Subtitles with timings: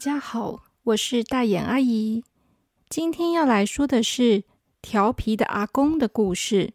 [0.00, 2.24] 家好，我是大眼阿姨。
[2.88, 4.44] 今天要来说的是
[4.80, 6.72] 调皮的阿公的故事。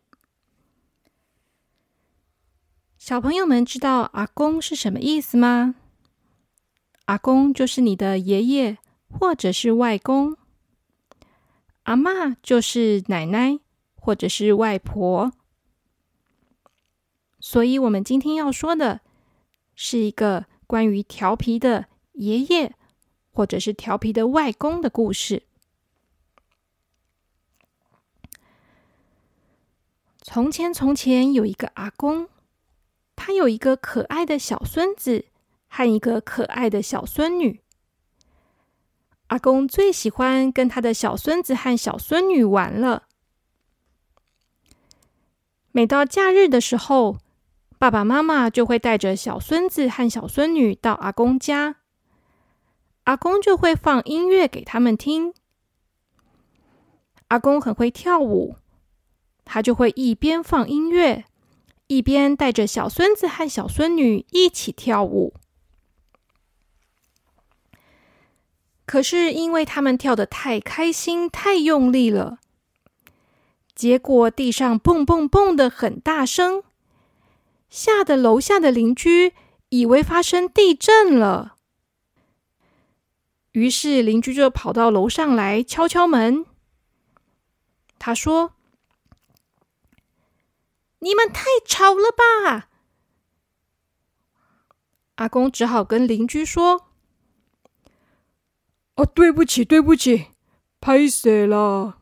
[2.99, 5.73] 小朋友们知道阿公是什么意思吗？
[7.05, 8.77] 阿公就是你的爷爷
[9.09, 10.37] 或者是外公，
[11.85, 13.57] 阿妈就是奶奶
[13.95, 15.33] 或者是外婆。
[17.39, 19.01] 所以，我们今天要说的
[19.73, 22.75] 是一个关于调皮的爷爷。
[23.35, 25.43] 或者是调皮的外公的故事。
[30.21, 32.29] 从前，从前有一个阿公，
[33.15, 35.25] 他有一个可爱的小孙子
[35.67, 37.61] 和一个可爱的小孙女。
[39.27, 43.03] 阿公最喜欢跟他的小孙子和小孙女玩了。
[45.71, 47.17] 每到假日的时候，
[47.77, 51.75] 爸爸妈妈就会带着小孙子和小孙女到阿公家。
[53.05, 55.33] 阿公就会放音乐给他们听。
[57.29, 58.55] 阿公很会跳舞，
[59.43, 61.25] 他就会一边放音乐，
[61.87, 65.33] 一边带着小孙子和小孙女一起跳舞。
[68.85, 72.37] 可是因为他们跳的太开心、太用力了，
[73.73, 76.63] 结果地上蹦蹦蹦的很大声，
[77.69, 79.33] 吓得楼下的邻居
[79.69, 81.54] 以为发生地震了。
[83.55, 86.45] 于是邻居就跑到楼上来敲敲门。
[87.97, 88.53] 他说
[90.99, 92.67] ：“你们太吵了吧！”
[95.15, 96.87] 阿公只好跟邻居说
[98.95, 100.31] ：“哦，对不起，对不起，
[100.81, 102.01] 拍死了。”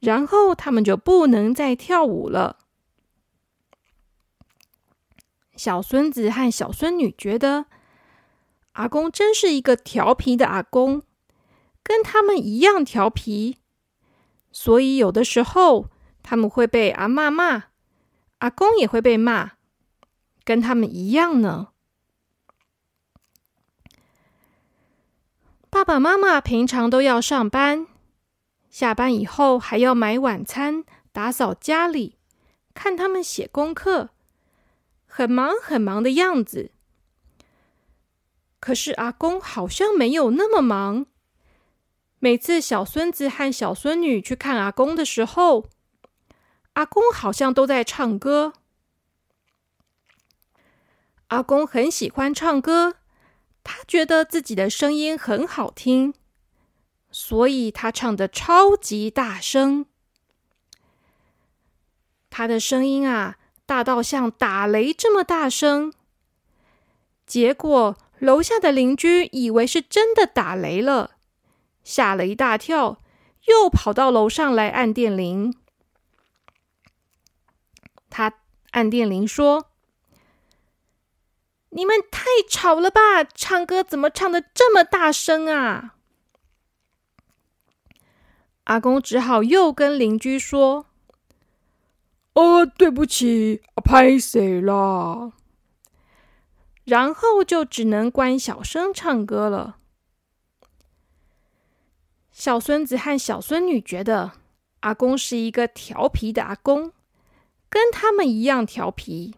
[0.00, 2.56] 然后他们就不能再跳舞了。
[5.56, 7.66] 小孙子和小孙女觉得。
[8.74, 11.02] 阿公真是一个调皮的阿公，
[11.82, 13.58] 跟他们一样调皮，
[14.52, 15.88] 所以有的时候
[16.22, 17.64] 他们会被阿妈骂，
[18.38, 19.52] 阿公也会被骂，
[20.44, 21.68] 跟他们一样呢。
[25.70, 27.86] 爸爸妈妈平常都要上班，
[28.70, 32.18] 下班以后还要买晚餐、打扫家里，
[32.74, 34.10] 看他们写功课，
[35.06, 36.72] 很忙很忙的样子。
[38.64, 41.04] 可是阿公好像没有那么忙。
[42.18, 45.66] 每次小孙子和小孙女去看阿公的时候，
[46.72, 48.54] 阿公好像都在唱歌。
[51.26, 52.94] 阿公很喜欢唱歌，
[53.62, 56.14] 他觉得自己的声音很好听，
[57.10, 59.84] 所以他唱的超级大声。
[62.30, 63.36] 他的声音啊，
[63.66, 65.92] 大到像打雷这么大声。
[67.26, 67.98] 结果。
[68.18, 71.16] 楼下的邻居以为是真的打雷了，
[71.82, 73.00] 吓了一大跳，
[73.46, 75.54] 又跑到楼上来按电铃。
[78.08, 78.34] 他
[78.70, 79.66] 按电铃说
[81.70, 83.24] ：“你们太吵了吧！
[83.24, 85.96] 唱歌怎么唱的这么大声啊？”
[88.64, 90.86] 阿公只好又跟邻居说
[92.32, 95.32] ：“哦，对不起，拍谁了？”
[96.84, 99.78] 然后就只能关小声唱歌了。
[102.30, 104.32] 小孙子和小孙女觉得
[104.80, 106.92] 阿公是一个调皮的阿公，
[107.68, 109.36] 跟他们一样调皮。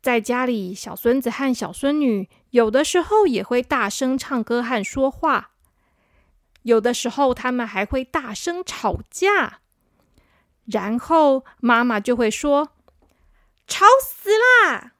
[0.00, 5.50] 在家里，小孙子和小孙女有的时候也会大声唱歌和说话，
[6.62, 9.60] 有的时候他们还会大声吵架。
[10.64, 12.70] 然后妈妈就会说
[13.66, 14.92] ：“吵死啦！”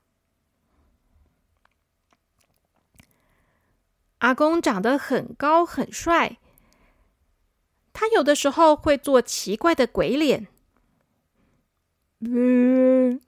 [4.18, 6.38] 阿公长得很高很帅，
[7.92, 10.48] 他有的时候会做奇怪的鬼脸，
[12.18, 13.20] 咩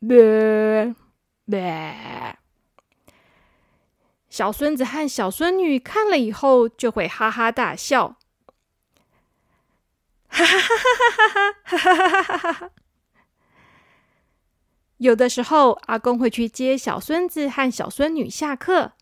[0.00, 0.94] 咩
[1.44, 2.38] 咩。
[4.28, 8.18] 小孙子和小孙女看了以后就会哈哈大笑，
[10.28, 10.68] 哈哈哈
[11.16, 12.70] 哈哈哈哈哈哈哈。
[14.98, 18.92] 有的时候，阿公会去接小孙子和小孙女下课。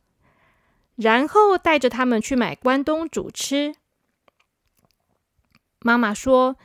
[0.97, 3.75] 然后带着他们去买关东煮吃。
[5.81, 6.57] 妈妈说：“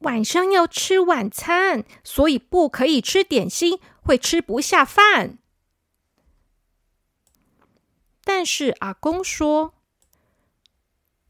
[0.00, 5.38] 晚上要吃晚餐，所以不可以吃点心，会吃不下饭。”
[8.22, 9.74] 但是阿公说：“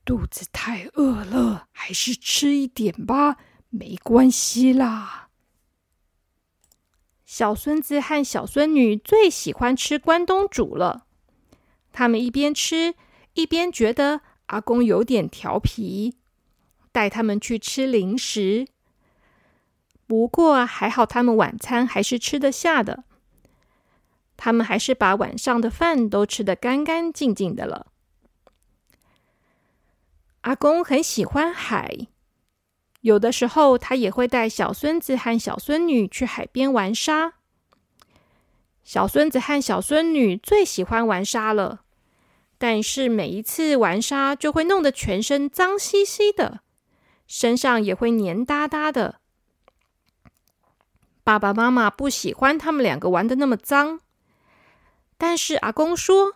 [0.04, 3.36] 肚子太饿了，还是吃一点吧，
[3.70, 5.30] 没关系啦。”
[7.24, 11.06] 小孙子和小孙女最喜欢吃关东煮了。
[11.98, 12.94] 他们一边吃
[13.34, 16.14] 一边觉得阿公有点调皮，
[16.92, 18.68] 带他们去吃零食。
[20.06, 23.02] 不过还好，他们晚餐还是吃得下的。
[24.36, 27.88] 他们还是把晚上的饭都吃得干干净净的了。
[30.42, 32.06] 阿公很喜欢海，
[33.00, 37.32] 有的时候他也会带小孙子和小孙女去海边玩沙。
[38.84, 41.80] 小孙子和小孙女最喜欢玩沙了，
[42.58, 46.60] 但是每一次玩沙就会弄得全身脏兮兮的，
[47.26, 49.20] 身上也会黏哒哒的。
[51.22, 54.00] 爸爸妈妈不喜欢他们两个玩的那么脏，
[55.16, 56.34] 但是阿公说：“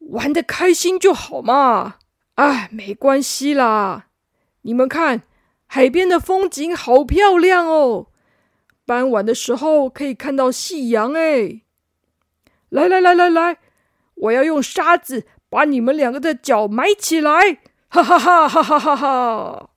[0.00, 1.98] 玩的开心就好嘛，
[2.36, 4.06] 哎，没关系啦。
[4.62, 5.22] 你们看，
[5.66, 8.08] 海边的风景好漂亮哦，
[8.84, 11.62] 傍晚的时候可以看到夕阳哎。
[12.70, 13.58] 来来来来来，
[14.16, 19.70] 我要用沙子把你们两个的脚埋起来，哈哈哈哈哈哈！”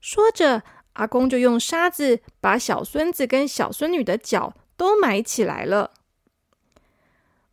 [0.00, 0.62] 说着。
[0.94, 5.92] 阿公就用沙子把小孙子跟小孙女的脚都埋起来了。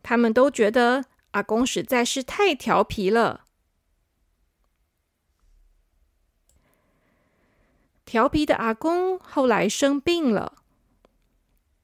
[0.02, 3.46] 他们都觉得阿公实在是太调皮了。
[8.04, 10.54] 调皮的阿公后来生病了，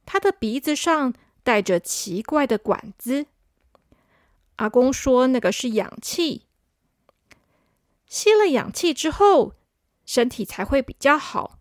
[0.06, 1.14] 他的鼻子上
[1.44, 3.28] 带着奇怪的管子。
[4.56, 6.48] 阿公说那个是氧气，
[8.08, 9.54] 吸了氧气之后。
[10.06, 11.60] 身体才会比较好。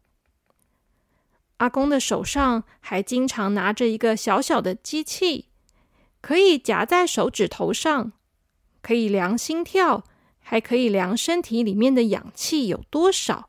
[1.59, 5.47] 阿公的手上还经常拿着一个小小的机器，
[6.21, 8.11] 可以夹在手指头上，
[8.83, 10.03] 可以量心跳，
[10.41, 13.49] 还可以量身体里面的氧气有多少。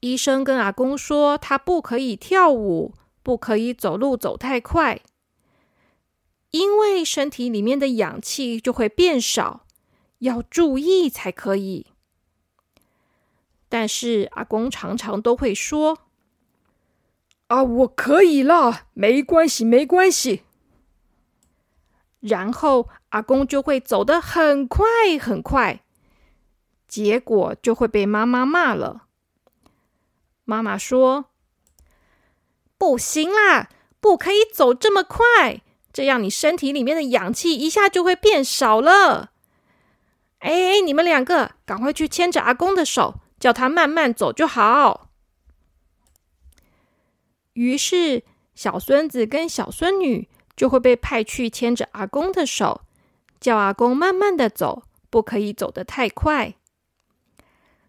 [0.00, 2.92] 医生跟阿公说，他不可以跳舞，
[3.22, 5.00] 不可以走路走太快，
[6.50, 9.66] 因为身体里面的氧气就会变少，
[10.18, 11.86] 要注意才可以。
[13.68, 15.98] 但是阿公常常都会说
[17.48, 20.42] ：“啊，我可以啦，没关系，没关系。”
[22.20, 24.84] 然后阿公就会走得很快
[25.20, 25.84] 很快，
[26.88, 29.04] 结果就会被妈妈骂了。
[30.44, 31.26] 妈妈说
[32.78, 33.68] ：“不行啦，
[34.00, 35.60] 不可以走这么快，
[35.92, 39.32] 这样你身体里面的氧气一下就会变少了。”
[40.40, 43.20] 哎，你们两个赶快去牵着阿公的手。
[43.38, 45.10] 叫他慢慢走就好。
[47.52, 52.80] 于是，小孙子跟小孙女就会被派去牵着阿公的手，
[53.40, 56.56] 叫阿公慢慢的走，不可以走得太快。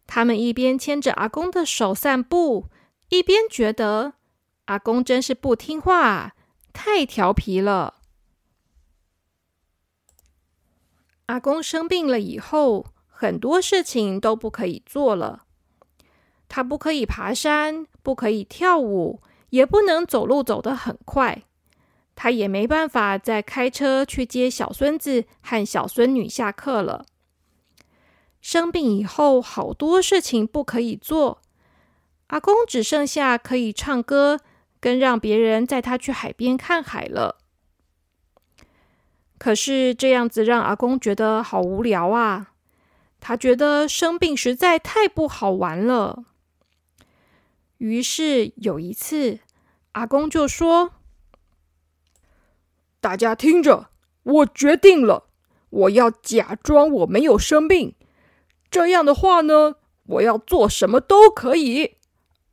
[0.06, 2.68] 他们一边牵着阿公的手散步，
[3.10, 4.14] 一边觉得
[4.70, 6.36] 阿公真是不听话，
[6.74, 7.96] 太调皮了。
[11.26, 12.88] 阿公生病了以后。
[13.22, 15.44] 很多事情都不可以做了。
[16.48, 21.44] 他不可以爬山，不可以跳舞，也不能走路走得很快。
[22.16, 27.06] 他也没办法再开车去接小孙子和小孙女下课了。
[28.40, 31.42] 生病以后，好多事情不可以做。
[32.28, 34.40] 阿公只剩下可以唱歌，
[34.80, 37.38] 跟让别人带他去海边看海了。
[39.38, 42.52] 可是这样子让阿公觉得好无聊啊！
[43.22, 46.24] 他觉得生病实在太不好玩了，
[47.78, 49.40] 于是有一次，
[49.92, 50.94] 阿公就说
[53.02, 53.90] ：“大家听着，
[54.24, 55.26] 我决定了，
[55.70, 57.96] 我要假装我没有生病。
[58.72, 61.98] 这样的话呢，我要做什么都可以，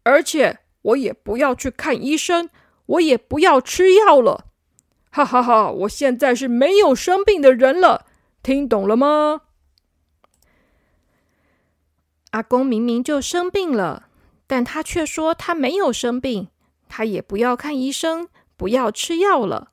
[0.02, 2.50] 而且我也不要去看医生，
[2.86, 4.46] 我也不要吃药了。
[5.10, 5.70] 哈哈哈！
[5.70, 8.06] 我现在是没有生病的人了，
[8.42, 9.42] 听懂了吗？”
[12.32, 14.08] 阿公明明就生病了，
[14.46, 16.48] 但他却说他没有生病，
[16.86, 19.72] 他也不要看医生，不要吃药了。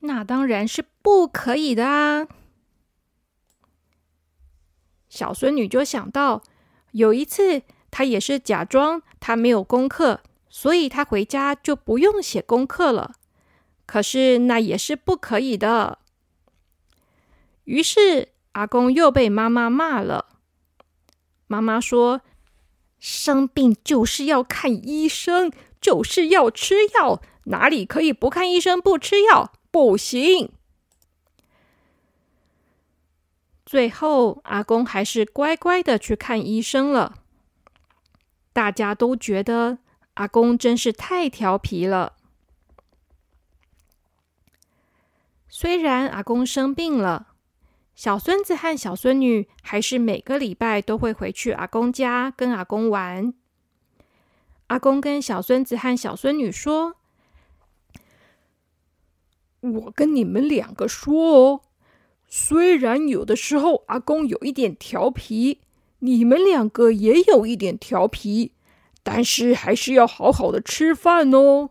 [0.00, 2.26] 那当然是不可以的啊！
[5.08, 6.42] 小孙女就想到，
[6.90, 7.62] 有一次
[7.96, 13.12] 他也是假装他没有功课，所以他回家就不用写功课了。
[13.86, 16.00] 可是那也是不可以的。
[17.64, 18.36] 于是。
[18.56, 20.28] 阿公又被妈妈骂了。
[21.46, 22.22] 妈妈说
[22.98, 29.52] ：“生病就是要看医生，就是要吃药，哪里可以不看医生不吃药？
[29.70, 30.50] 不行。”
[33.66, 37.25] 最后，阿公还是乖乖的去看医生了。
[38.56, 39.80] 大家都觉得
[40.14, 42.14] 阿公真是太调皮了。
[45.46, 47.34] 虽然阿公生病了，
[47.94, 53.34] 小孙子和小孙女还是每个礼拜都会回去阿公家跟阿公玩。
[54.68, 56.96] 阿公跟小孙子和小孙女说
[59.60, 61.60] ：“我跟你们两个说哦，
[62.26, 65.60] 虽然有的时候阿公有一点调皮，
[66.00, 68.52] 你们两个也有一点调皮，
[69.02, 71.70] 但是还是要好好的吃饭哦，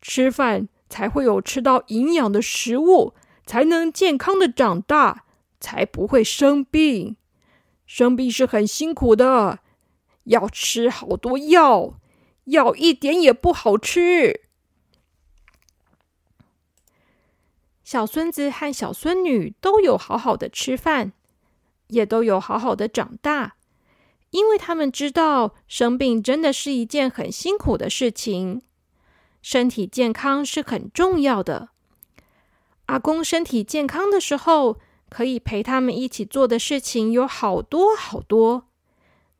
[0.00, 3.14] 吃饭。”才会有吃到营养的食物，
[3.46, 5.24] 才能健康的长大，
[5.58, 7.16] 才不会生病。
[7.84, 9.58] 生病是很辛苦的，
[10.24, 11.94] 要吃好多药，
[12.44, 14.42] 药一点也不好吃。
[17.82, 21.12] 小孙子和小孙女都有好好的吃饭，
[21.88, 23.56] 也都有好好的长大，
[24.30, 28.62] 因为他们知道生病真的是一件很辛苦的事情。
[29.42, 31.68] 身体健康是很重要的。
[32.86, 38.68] 阿公身体健康的时候，可以陪他们一起做的事情有好多好多。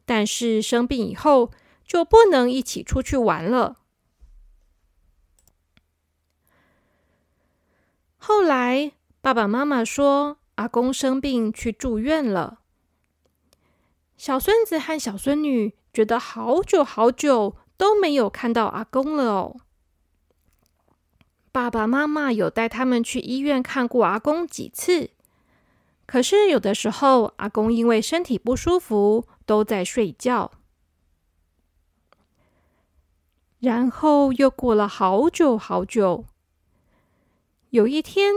[0.05, 1.51] 但是生病以后，
[1.87, 3.77] 就不能一起出去玩了。
[8.19, 12.61] 后来爸爸妈妈说，阿公生病去住院了。
[14.17, 19.57] 小孙子和小孙女觉得好久好久都没有看到阿公了哦。
[21.51, 25.11] 爸爸妈妈有带他们去医院看过阿公几次，
[26.07, 30.51] 可是有的时候阿公因为身体不舒服都在睡觉。
[33.61, 36.25] 然后又过了好久好久，
[37.71, 38.33] 有一天，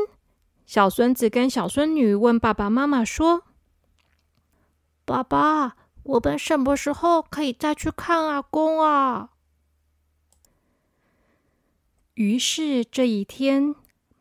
[0.77, 3.45] 小孙子跟小孙女问爸爸妈妈说
[5.05, 9.31] ：“爸爸，我们什么时候可以再去看阿公啊？”
[12.13, 13.73] 于是这一天，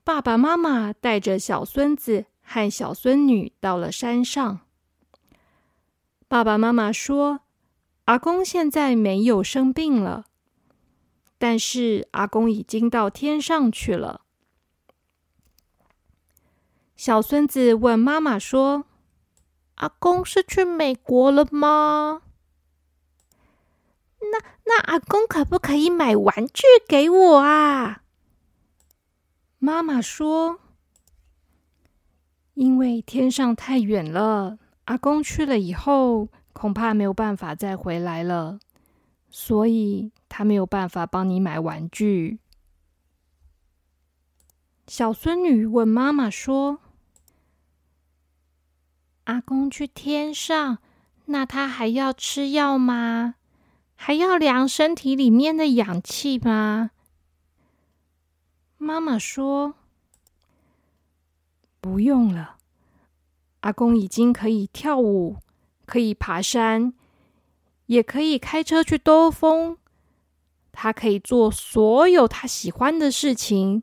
[0.03, 4.61] 爸爸妈妈带着小孙子和小孙女到了山上。
[6.27, 7.41] 爸爸妈妈说
[8.07, 10.25] ：“阿公现在没有生病了，
[11.37, 14.23] 但是阿公已经到天上去了。”
[16.97, 18.87] 小孙子问妈妈说
[19.77, 22.23] ：“阿公是去美国了吗？
[24.19, 28.03] 那那阿公可不可以买玩具给我啊？”
[29.61, 30.59] 妈妈说
[32.55, 38.59] ：“因为天上太远了，阿公去了以后，恐怕没有办法再回来了，
[39.29, 42.39] 所以他没有办法帮你买玩具。”
[44.89, 46.79] 小孙女问妈妈说
[49.27, 50.79] ：“阿公去天上，
[51.27, 53.37] 那他还要吃药吗？
[53.95, 56.91] 还要量身体里面的氧气吗？”
[58.79, 59.75] 妈妈说
[61.81, 62.57] ：“不用了，
[63.61, 65.39] 阿公已经可以跳舞，
[65.87, 66.93] 可以爬山，
[67.87, 69.79] 也可以开车去兜风。
[70.71, 73.83] 他可以做所有他喜欢的事情。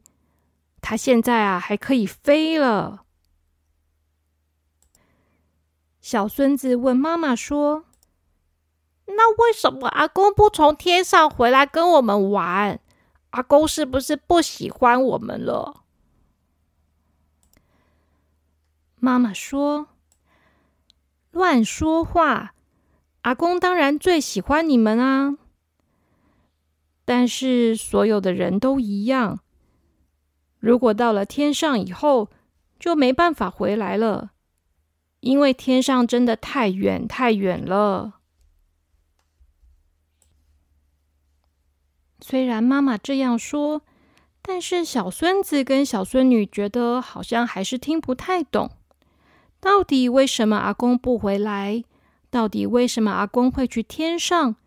[0.80, 3.04] 他现在啊，还可以飞了。”
[6.04, 7.86] 小孙子问妈妈说
[9.08, 12.82] ：“那为什么阿公不从天上回来跟我们玩？”
[13.32, 15.86] 阿公是不是不喜欢我们了？
[19.00, 19.88] 妈妈说
[21.32, 22.54] ：“乱说话！
[23.22, 25.38] 阿公当然最喜欢你们啊！
[27.06, 29.40] 但是所有的人都一样，
[30.60, 32.30] 如果到了天上以后，
[32.78, 34.33] 就没办法回来了，
[35.24, 38.20] 因为天上真的太远太远了。”
[42.20, 43.82] 虽然妈妈这样说，
[44.42, 48.70] 但是小孙子跟小孙女觉得好像还是听不太懂。
[49.60, 51.84] 到底为什么阿公不回来？
[52.30, 54.58] 到底为什么阿公会去天上？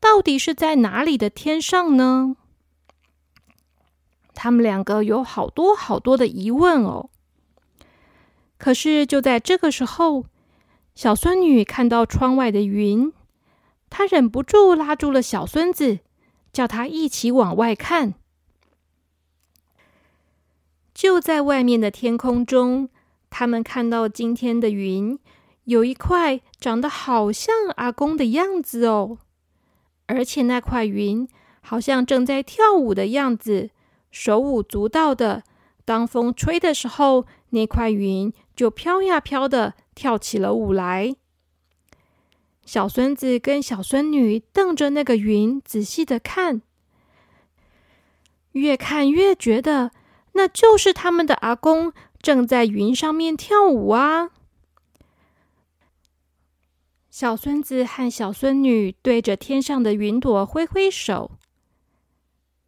[0.00, 2.36] 到底是在哪里的天上呢？
[4.34, 7.10] 他们两个有好多好多的疑问哦。
[8.62, 10.26] 可是就在这个时候，
[10.94, 13.12] 小孙女看到窗外的云，
[13.90, 15.98] 她忍不住拉住了小孙子。
[16.52, 18.12] 叫他一起往外看。
[20.92, 22.90] 就在外面的天空中，
[23.30, 25.18] 他们看到今天的云
[25.64, 29.16] 有一块长得好像阿公的样子哦，
[30.08, 31.26] 而且那块云
[31.62, 33.70] 好像正在跳舞的样子，
[34.10, 35.44] 手舞足蹈的。
[35.86, 41.14] 当风吹的时候，那块云就飘呀飘的跳起了舞来。
[42.64, 46.62] 小孙子跟小孙女瞪着那个云，仔细的看，
[48.52, 49.90] 越看越觉得
[50.32, 54.30] 那就是他们的阿公正在云上面跳舞啊！
[57.10, 61.32] 小孙子和小孙女对着天上的云朵挥挥手，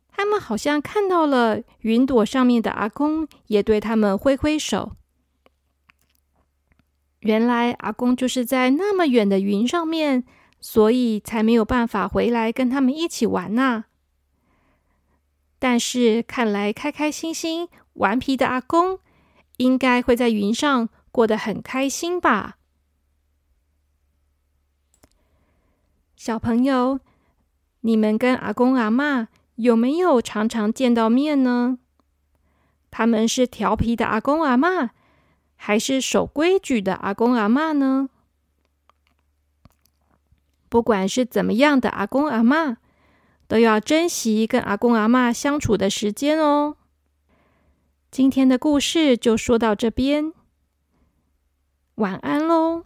[0.09, 4.97] 他们好像看到了云朵上面的阿公，也对他们挥挥手。
[7.25, 10.25] 原来阿公就是在那么远的云上面，
[10.61, 13.87] 所以才没有办法回来跟他们一起玩呐。
[15.59, 18.99] 但是看来开开心心、顽皮的阿公，
[19.57, 22.59] 应该会在云上过得很开心吧？
[26.15, 27.01] 小朋友，
[27.81, 31.79] 你们跟阿公阿妈有没有常常见到面呢？
[32.91, 34.91] 他们是调皮的阿公阿妈。
[35.67, 38.11] 还是守规矩的阿公阿妈呢？
[40.69, 42.77] 不管是怎么样的阿公阿妈，
[43.49, 46.77] 都要珍惜跟阿公阿妈相处的时间哦。
[48.11, 50.35] 今天的故事就说到这边，
[51.95, 52.85] 晚安喽。